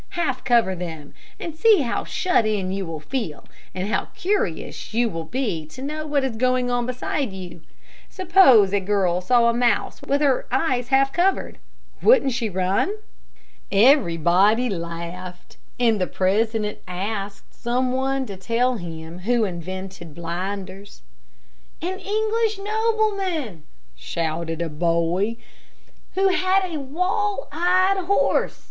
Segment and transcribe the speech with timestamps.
[0.17, 5.07] Half cover them, and see how shut in you will feel; and how curious you
[5.09, 7.61] will be to know what is going on beside you.
[8.09, 11.59] Suppose a girl saw a mouse with her eyes half covered,
[12.01, 12.97] wouldn't she run?"
[13.71, 21.03] Everybody laughed, and the president asked some one to tell him who invented blinders.
[21.79, 23.65] "An English nobleman,"
[23.95, 25.37] shouted a boy,
[26.15, 28.59] "who had a wall eyed horse!